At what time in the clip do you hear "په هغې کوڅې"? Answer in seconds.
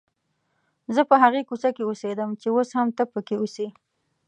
1.09-1.69